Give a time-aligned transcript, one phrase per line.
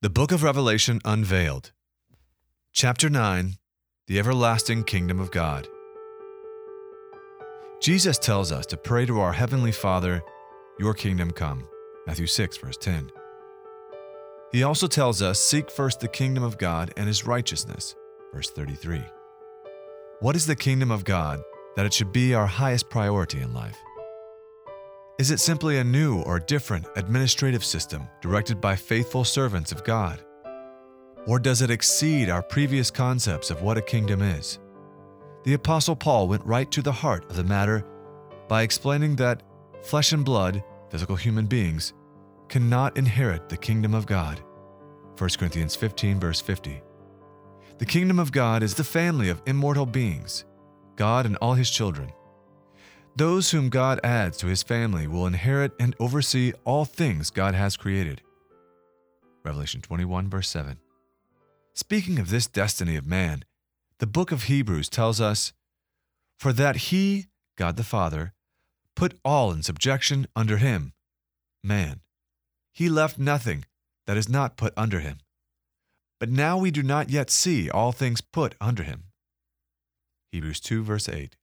[0.00, 1.72] The Book of Revelation Unveiled.
[2.72, 3.54] Chapter 9
[4.06, 5.66] The Everlasting Kingdom of God.
[7.80, 10.22] Jesus tells us to pray to our Heavenly Father,
[10.78, 11.66] Your kingdom come.
[12.06, 13.10] Matthew 6, verse 10.
[14.52, 17.96] He also tells us, Seek first the kingdom of God and His righteousness.
[18.32, 19.02] Verse 33.
[20.20, 21.40] What is the kingdom of God
[21.74, 23.76] that it should be our highest priority in life?
[25.18, 30.24] Is it simply a new or different administrative system directed by faithful servants of God?
[31.26, 34.60] Or does it exceed our previous concepts of what a kingdom is?
[35.42, 37.84] The Apostle Paul went right to the heart of the matter
[38.46, 39.42] by explaining that
[39.82, 41.94] flesh and blood, physical human beings,
[42.48, 44.40] cannot inherit the kingdom of God.
[45.18, 46.80] 1 Corinthians 15, verse 50.
[47.78, 50.44] The kingdom of God is the family of immortal beings,
[50.94, 52.12] God and all his children.
[53.18, 57.76] Those whom God adds to his family will inherit and oversee all things God has
[57.76, 58.22] created.
[59.44, 60.78] Revelation 21, verse 7.
[61.74, 63.44] Speaking of this destiny of man,
[63.98, 65.52] the book of Hebrews tells us,
[66.38, 68.34] For that he, God the Father,
[68.94, 70.92] put all in subjection under him,
[71.64, 72.02] man.
[72.72, 73.64] He left nothing
[74.06, 75.18] that is not put under him.
[76.20, 79.06] But now we do not yet see all things put under him.
[80.30, 81.34] Hebrews 2, verse 8.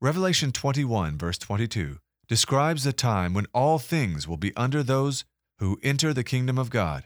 [0.00, 5.24] Revelation 21, verse 22, describes the time when all things will be under those
[5.58, 7.04] who enter the kingdom of God.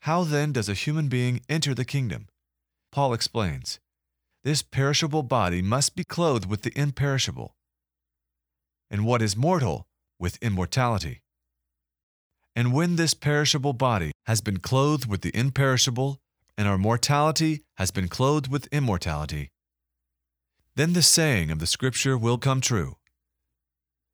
[0.00, 2.28] How then does a human being enter the kingdom?
[2.90, 3.80] Paul explains
[4.44, 7.54] This perishable body must be clothed with the imperishable,
[8.90, 9.86] and what is mortal
[10.18, 11.22] with immortality.
[12.54, 16.18] And when this perishable body has been clothed with the imperishable,
[16.58, 19.51] and our mortality has been clothed with immortality,
[20.74, 22.96] then the saying of the Scripture will come true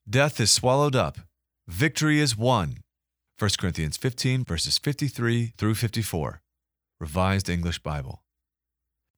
[0.09, 1.19] Death is swallowed up,
[1.67, 2.79] victory is won.
[3.39, 6.41] 1 Corinthians 15, verses 53 through 54,
[6.99, 8.23] Revised English Bible.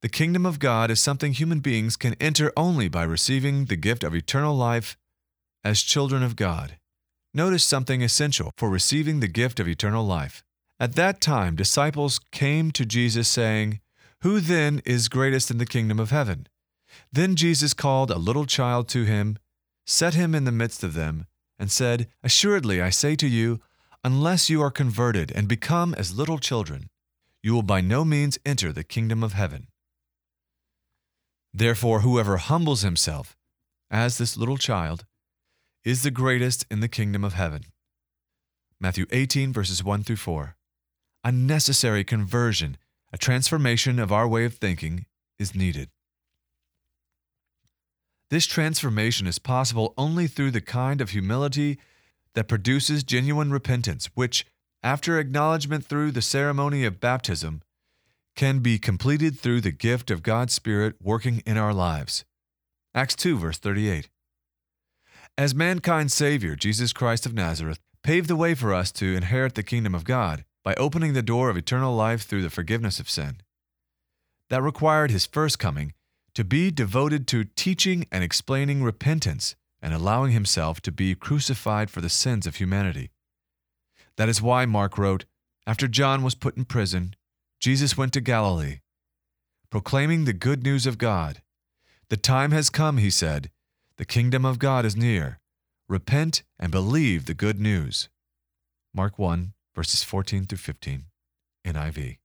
[0.03, 4.03] The kingdom of God is something human beings can enter only by receiving the gift
[4.03, 4.97] of eternal life
[5.63, 6.77] as children of God.
[7.33, 10.43] Notice something essential for receiving the gift of eternal life.
[10.81, 13.81] At that time, disciples came to Jesus saying,
[14.23, 16.49] Who then is greatest in the kingdom of heaven?
[17.13, 19.39] Then Jesus called a little child to him,
[19.87, 21.27] set him in the midst of them,
[21.59, 23.61] and said, Assuredly I say to you,
[24.03, 26.89] unless you are converted and become as little children,
[27.43, 29.69] you will by no means enter the kingdom of heaven.
[31.53, 33.37] Therefore, whoever humbles himself,
[33.91, 35.05] as this little child,
[35.85, 37.65] is the greatest in the kingdom of heaven.
[38.81, 40.57] Matthew 18, verses 1 through 4.
[41.25, 42.79] A necessary conversion,
[43.13, 45.07] a transformation of our way of thinking,
[45.39, 45.91] is needed.
[48.31, 51.79] This transformation is possible only through the kind of humility
[52.35, 54.47] that produces genuine repentance, which,
[54.85, 57.63] after acknowledgement through the ceremony of baptism,
[58.37, 62.25] can be completed through the gift of God's Spirit working in our lives.
[62.95, 64.09] Acts 2, verse 38.
[65.37, 69.65] As mankind's Savior, Jesus Christ of Nazareth paved the way for us to inherit the
[69.65, 73.39] kingdom of God by opening the door of eternal life through the forgiveness of sin.
[74.51, 75.95] That required his first coming
[76.41, 82.01] to be devoted to teaching and explaining repentance and allowing himself to be crucified for
[82.01, 83.11] the sins of humanity.
[84.17, 85.27] That is why Mark wrote
[85.67, 87.15] After John was put in prison,
[87.61, 88.79] Jesus went to Galilee,
[89.69, 91.43] proclaiming the good news of God.
[92.09, 93.51] The time has come, he said.
[93.99, 95.41] The kingdom of God is near.
[95.91, 98.09] Repent and believe the good news.
[98.95, 101.05] Mark 1, verses 14 through 15,
[101.67, 102.17] NIV.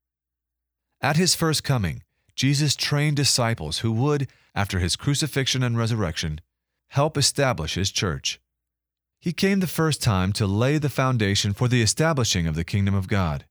[1.02, 2.02] At his first coming,
[2.36, 6.42] Jesus trained disciples who would, after his crucifixion and resurrection,
[6.90, 8.40] help establish his church.
[9.20, 12.94] He came the first time to lay the foundation for the establishing of the kingdom
[12.94, 13.46] of God.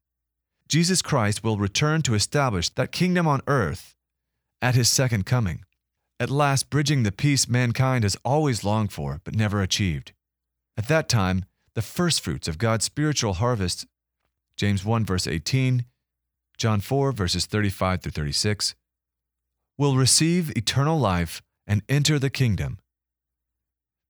[0.68, 3.94] Jesus Christ will return to establish that kingdom on earth
[4.62, 5.64] at his second coming,
[6.20, 10.12] at last bridging the peace mankind has always longed for but never achieved.
[10.76, 11.44] At that time,
[11.74, 13.86] the firstfruits of God's spiritual harvest,
[14.56, 15.84] James 1 verse 18,
[16.56, 18.74] John 4 verses 35 through 36,
[19.76, 22.78] will receive eternal life and enter the kingdom.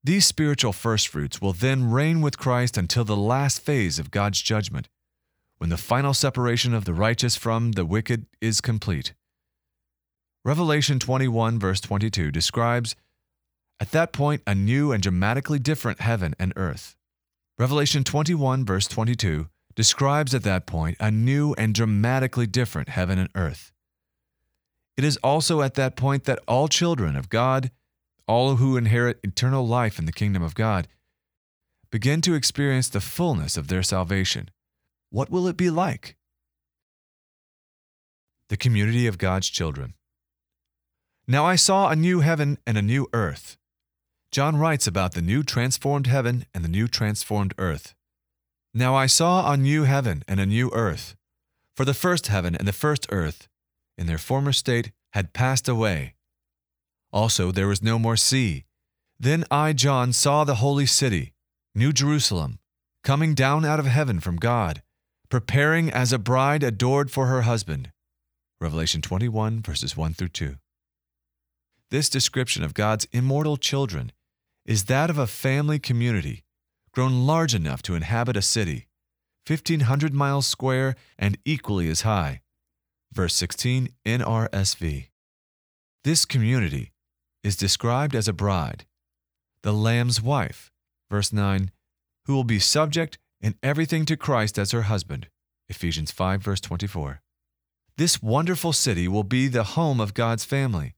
[0.03, 4.89] These spiritual firstfruits will then reign with Christ until the last phase of God's judgment,
[5.57, 9.15] when the final separation of the righteous from the wicked is complete.
[10.45, 12.95] Revelation 21, verse 22 describes
[13.81, 16.97] at that point a new and dramatically different heaven and earth.
[17.59, 23.31] Revelation 21, verse 22 describes at that point a new and dramatically different heaven and
[23.35, 23.73] earth.
[24.97, 27.71] It is also at that point that all children of God,
[28.27, 30.89] all who inherit eternal life in the kingdom of God,
[31.91, 34.51] begin to experience the fullness of their salvation,
[35.11, 36.17] what will it be like?
[38.49, 39.95] The community of God's children.
[41.27, 43.57] Now I saw a new heaven and a new earth.
[44.31, 47.95] John writes about the new transformed heaven and the new transformed earth.
[48.75, 51.15] Now I saw a new heaven and a new earth.
[51.77, 53.49] For the first heaven and the first earth,
[53.97, 56.15] in their former state, had passed away.
[57.13, 58.65] Also there was no more sea.
[59.19, 61.33] Then I, John, saw the holy city,
[61.75, 62.59] New Jerusalem,
[63.05, 64.83] coming down out of heaven from God,
[65.29, 67.93] preparing as a bride adored for her husband.
[68.61, 70.57] Revelation 21, verses 1 through 2.
[71.91, 74.11] This description of God's immortal children
[74.67, 76.43] is that of a family community
[76.93, 78.87] grown large enough to inhabit a city,
[79.47, 82.41] 1,500 miles square and equally as high.
[83.15, 85.09] Verse 16 NRSV.
[86.03, 86.93] This community
[87.43, 88.85] is described as a bride,
[89.63, 90.71] the Lamb's wife,
[91.11, 91.71] verse 9,
[92.27, 95.29] who will be subject in everything to Christ as her husband,
[95.69, 97.23] Ephesians 5, verse 24.
[97.97, 100.95] This wonderful city will be the home of God's family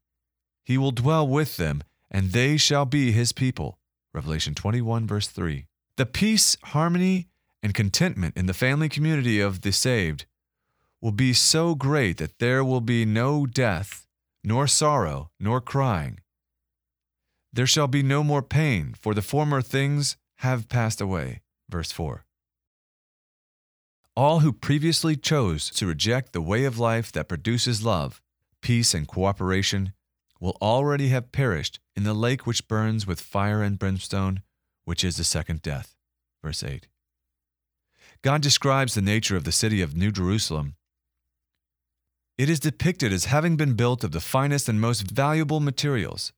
[0.66, 3.78] he will dwell with them, and they shall be his people.
[4.12, 5.66] Revelation 21, verse 3.
[5.96, 7.28] The peace, harmony,
[7.62, 10.26] and contentment in the family community of the saved
[11.00, 14.06] will be so great that there will be no death,
[14.42, 16.20] nor sorrow, nor crying.
[17.52, 21.40] There shall be no more pain, for the former things have passed away.
[21.68, 22.24] Verse 4.
[24.14, 28.22] All who previously chose to reject the way of life that produces love,
[28.62, 29.92] peace, and cooperation
[30.40, 34.42] will already have perished in the lake which burns with fire and brimstone,
[34.84, 35.94] which is the second death.
[36.42, 36.88] Verse 8.
[38.22, 40.76] God describes the nature of the city of New Jerusalem.
[42.38, 46.34] It is depicted as having been built of the finest and most valuable materials.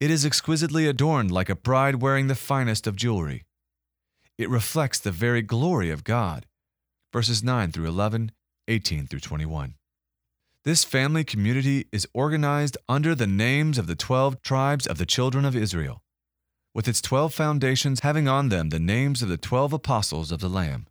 [0.00, 3.44] It is exquisitely adorned like a bride wearing the finest of jewelry.
[4.38, 6.46] It reflects the very glory of God.
[7.12, 8.32] Verses 9 through 11,
[8.68, 9.74] 18 through 21.
[10.64, 15.44] This family community is organized under the names of the 12 tribes of the children
[15.44, 16.02] of Israel,
[16.74, 20.48] with its 12 foundations having on them the names of the 12 apostles of the
[20.48, 20.86] Lamb.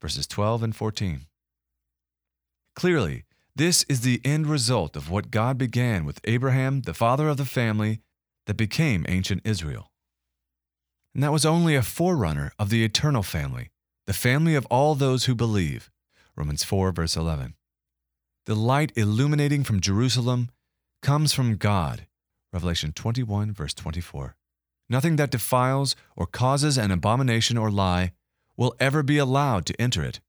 [0.00, 1.26] Verses 12 and 14.
[2.74, 7.36] Clearly, this is the end result of what God began with Abraham, the father of
[7.36, 8.00] the family
[8.46, 9.90] that became ancient Israel.
[11.14, 13.70] And that was only a forerunner of the eternal family,
[14.06, 15.90] the family of all those who believe.
[16.34, 17.54] Romans 4, verse 11.
[18.46, 20.48] The light illuminating from Jerusalem
[21.02, 22.06] comes from God.
[22.52, 24.34] Revelation 21, verse 24.
[24.88, 28.12] Nothing that defiles or causes an abomination or lie
[28.56, 30.20] will ever be allowed to enter it.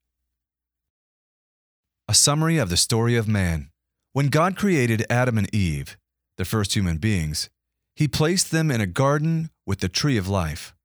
[2.06, 3.70] A summary of the story of man.
[4.12, 5.96] When God created Adam and Eve,
[6.36, 7.50] the first human beings,
[7.96, 10.76] he placed them in a garden with the tree of life.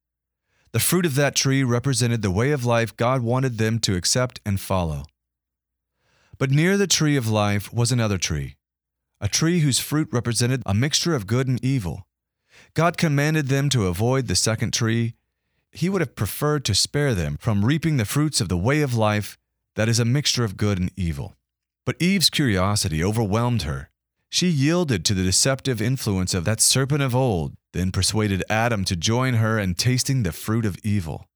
[0.71, 4.41] The fruit of that tree represented the way of life God wanted them to accept
[4.47, 5.07] and follow.
[6.39, 8.55] But near the tree of life was another tree,
[9.21, 12.07] a tree whose fruit represented a mixture of good and evil.
[12.75, 15.15] God commanded them to avoid the second tree.
[15.73, 18.95] He would have preferred to spare them from reaping the fruits of the way of
[18.95, 19.37] life
[19.79, 21.37] that is a mixture of good and evil.
[21.87, 23.91] But Eve's curiosity overwhelmed her.
[24.29, 28.97] She yielded to the deceptive influence of that serpent of old, then persuaded Adam to
[28.97, 31.27] join her in tasting the fruit of evil.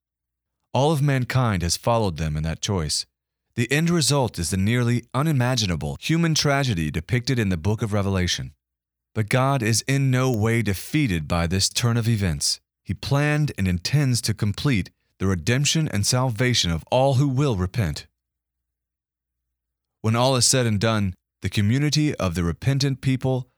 [0.74, 3.06] All of mankind has followed them in that choice.
[3.54, 8.54] The end result is the nearly unimaginable human tragedy depicted in the book of Revelation.
[9.14, 12.58] But God is in no way defeated by this turn of events.
[12.82, 18.08] He planned and intends to complete the redemption and salvation of all who will repent.
[20.02, 23.48] When all is said and done, the community of the repentant people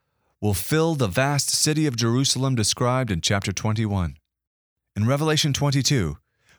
[0.42, 4.18] will fill the vast city of Jerusalem described in chapter 21.
[4.94, 6.18] In Revelation 22,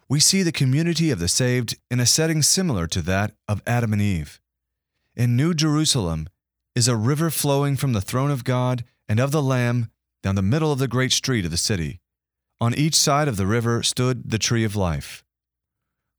[0.10, 3.94] we see the community of the saved in a setting similar to that of Adam
[3.94, 4.42] and Eve.
[5.15, 6.30] In New Jerusalem
[6.74, 9.92] is a river flowing from the throne of God and of the Lamb
[10.24, 12.01] down the middle of the great street of the city.
[12.60, 15.24] On each side of the river stood the tree of life.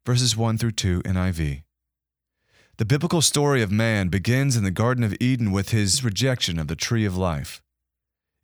[0.07, 1.66] Verses 1 through 2 in NIV.
[2.79, 6.69] The biblical story of man begins in the Garden of Eden with his rejection of
[6.69, 7.63] the tree of life.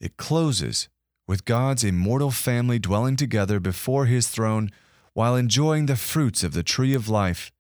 [0.01, 0.89] It closes
[1.29, 4.71] with God's immortal family dwelling together before his throne
[5.12, 7.53] while enjoying the fruits of the tree of life.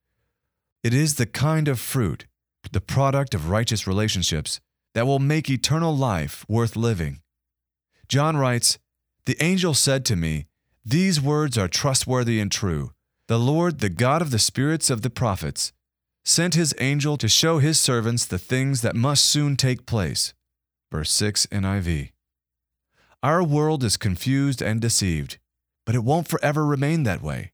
[0.82, 2.24] It is the kind of fruit,
[2.72, 4.58] the product of righteous relationships,
[4.94, 7.20] that will make eternal life worth living.
[8.08, 8.78] John writes,
[9.26, 10.46] The angel said to me,
[10.86, 12.92] These words are trustworthy and true.
[13.28, 15.72] The Lord, the God of the spirits of the prophets,
[16.24, 20.34] sent his angel to show his servants the things that must soon take place.
[20.90, 22.10] Verse 6 NIV.
[23.22, 25.38] Our world is confused and deceived
[25.84, 27.52] but it won't forever remain that way.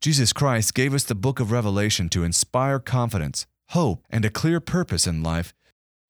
[0.00, 4.60] Jesus Christ gave us the book of Revelation to inspire confidence, hope, and a clear
[4.60, 5.54] purpose in life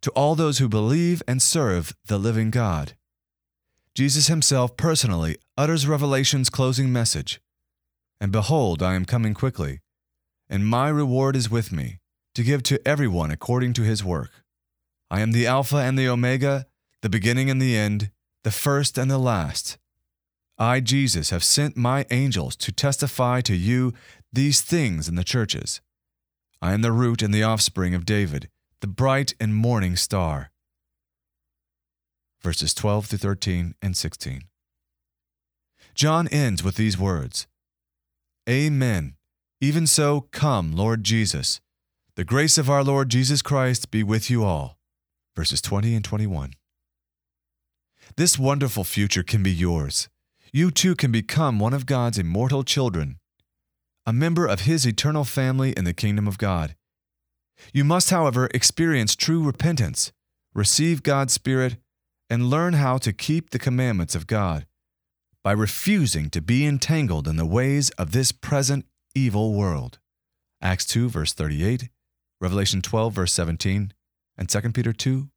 [0.02, 2.94] to all those who believe and serve the living God.
[3.94, 7.40] Jesus himself personally utters Revelation's closing message
[8.20, 9.80] And behold, I am coming quickly,
[10.48, 12.00] and my reward is with me,
[12.34, 14.30] to give to everyone according to his work.
[15.10, 16.66] I am the Alpha and the Omega,
[17.02, 18.10] the beginning and the end,
[18.42, 19.78] the first and the last.
[20.58, 23.92] I, Jesus, have sent my angels to testify to you
[24.32, 25.80] these things in the churches.
[26.62, 28.48] I am the root and the offspring of David,
[28.80, 30.50] the bright and morning star.
[32.40, 34.42] Verses 12 through 13 and 16.
[35.94, 37.46] John ends with these words
[38.48, 39.14] Amen.
[39.64, 41.62] Even so, come, Lord Jesus.
[42.16, 44.76] The grace of our Lord Jesus Christ be with you all.
[45.34, 46.52] Verses 20 and 21.
[48.18, 50.10] This wonderful future can be yours
[50.52, 53.18] you too can become one of God's immortal children,
[54.04, 56.76] a member of His eternal family in the kingdom of God.
[57.72, 60.12] You must, however, experience true repentance,
[60.52, 61.78] receive God's Spirit,
[62.28, 64.66] and learn how to keep the commandments of God
[65.42, 70.00] by refusing to be entangled in the ways of this present evil world.
[70.60, 71.88] Acts 2, verse 38,
[72.40, 73.92] Revelation 12, verse 17,
[74.36, 75.28] and 2 Peter 2,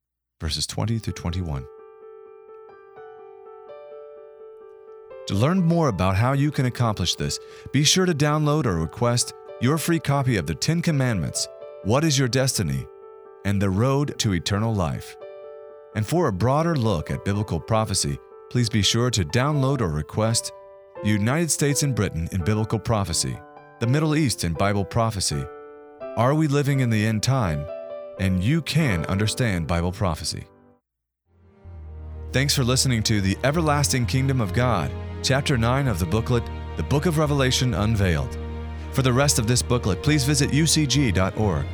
[0.41, 1.65] verses 20 through 21.
[5.27, 7.37] To learn more about how you can accomplish this,
[7.71, 11.47] be sure to download or request your free copy of the Ten Commandments,
[11.83, 12.87] What is Your Destiny,
[13.45, 15.15] and The Road to Eternal Life.
[15.95, 18.17] And for a broader look at biblical prophecy,
[18.49, 20.51] please be sure to download or request
[21.03, 23.37] United States and Britain in Biblical Prophecy,
[23.79, 25.45] The Middle East in Bible Prophecy,
[26.15, 27.63] Are We Living in the End Time,
[28.19, 30.45] and You Can Understand Bible Prophecy.
[32.31, 34.91] Thanks for listening to The Everlasting Kingdom of God
[35.21, 36.43] Chapter 9 of the booklet,
[36.75, 38.35] The Book of Revelation Unveiled.
[38.93, 41.65] For the rest of this booklet, please visit ucg.org.